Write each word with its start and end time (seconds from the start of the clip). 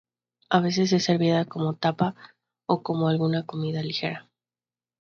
A 0.49 0.59
veces 0.61 0.91
es 0.93 1.03
servida 1.03 1.45
como 1.45 1.75
tapa 1.75 2.15
o 2.65 2.81
como 2.81 3.05
una 3.05 3.45
comida 3.45 3.83
ligera. 3.83 4.27